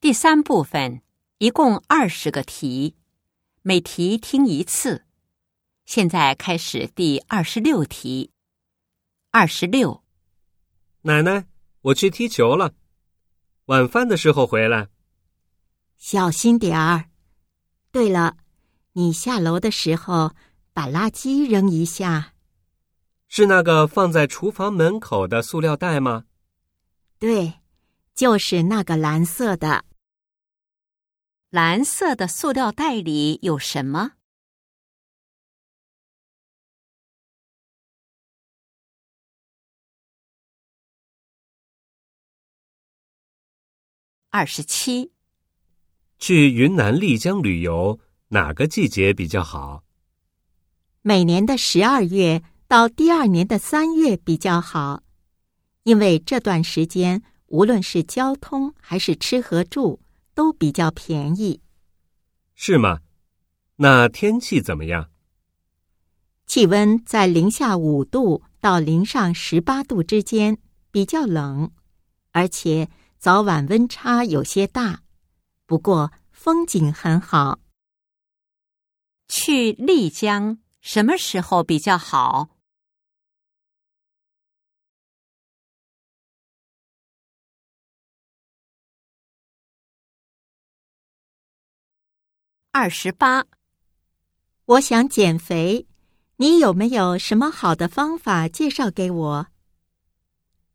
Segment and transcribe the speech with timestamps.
[0.00, 1.02] 第三部分
[1.38, 2.94] 一共二十个题，
[3.62, 5.04] 每题听一次。
[5.86, 8.30] 现在开始第二十六题。
[9.32, 10.04] 二十六，
[11.02, 11.46] 奶奶，
[11.80, 12.74] 我去踢球了，
[13.64, 14.88] 晚饭的时候回来。
[15.96, 17.06] 小心点儿。
[17.90, 18.36] 对了，
[18.92, 20.36] 你下楼的时候
[20.72, 22.34] 把垃圾扔一下。
[23.26, 26.26] 是那个放在厨房门口的塑料袋吗？
[27.18, 27.54] 对，
[28.14, 29.86] 就是那个蓝色的。
[31.50, 34.12] 蓝色的塑料袋里有什么？
[44.28, 45.10] 二十七，
[46.18, 49.82] 去云南丽江旅游，哪个季节比较好？
[51.00, 55.02] 每年的十二月到第二年的三月比较好，
[55.84, 59.98] 因为这段时间无论是交通还是吃和住。
[60.38, 61.62] 都比较便宜，
[62.54, 63.00] 是吗？
[63.74, 65.10] 那天气怎么样？
[66.46, 70.58] 气温在零下五度到零上十八度之间，
[70.92, 71.72] 比较冷，
[72.30, 75.02] 而且早晚温差有些大。
[75.66, 77.58] 不过风景很好。
[79.26, 82.50] 去丽江什么时候比较好？
[92.80, 93.44] 二十八，
[94.64, 95.88] 我想减肥，
[96.36, 99.48] 你有没有什么好的方法介绍给我？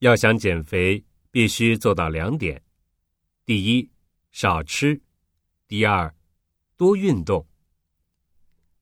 [0.00, 2.60] 要想减肥，必须做到两点：
[3.46, 3.92] 第一，
[4.32, 5.02] 少吃；
[5.68, 6.12] 第二，
[6.76, 7.46] 多运动。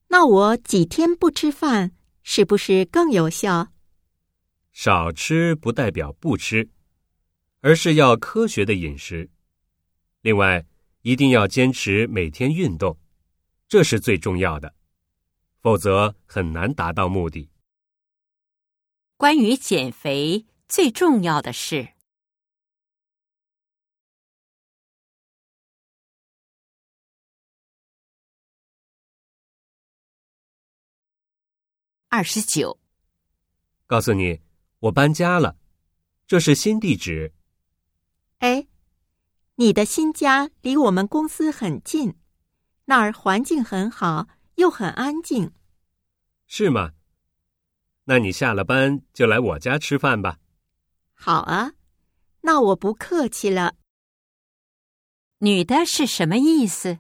[0.09, 3.69] 那我几天不吃饭，是不是更有效？
[4.73, 6.71] 少吃不代表不吃，
[7.61, 9.29] 而是要科学的饮食。
[10.23, 10.65] 另外，
[11.03, 12.97] 一定要坚持每天运动。
[13.73, 14.75] 这是最重要的，
[15.63, 17.49] 否则很难达到目的。
[19.17, 21.89] 关于减肥，最重要的是
[32.09, 32.79] 二十九。
[33.87, 34.43] 告诉你，
[34.81, 35.57] 我搬家了，
[36.27, 37.33] 这是新地址。
[38.41, 38.69] 哎，
[39.55, 42.22] 你的新家离我们公司很近。
[42.85, 45.53] 那儿环境很好，又很安静，
[46.47, 46.93] 是吗？
[48.05, 50.39] 那你下了班就来我家吃饭吧。
[51.15, 51.73] 好啊，
[52.41, 53.77] 那我不客气了。
[55.39, 56.99] 女的是什么意思？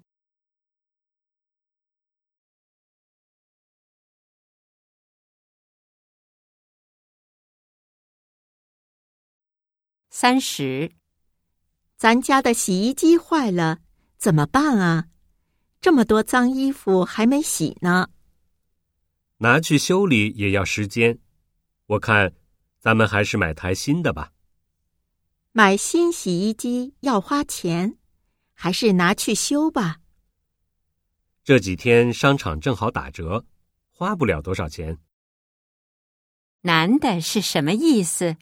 [10.10, 10.92] 三十，
[11.96, 13.78] 咱家的洗衣机坏了，
[14.18, 15.08] 怎么办啊？
[15.82, 18.08] 这么多脏衣服还没洗呢，
[19.38, 21.18] 拿去修理也要时间。
[21.86, 22.32] 我看，
[22.78, 24.32] 咱们还是买台新的吧。
[25.50, 27.98] 买新洗衣机要花钱，
[28.54, 29.98] 还是拿去修吧。
[31.42, 33.44] 这几天商场正好打折，
[33.90, 34.98] 花不了多少钱。
[36.60, 38.36] 男的是什么意思？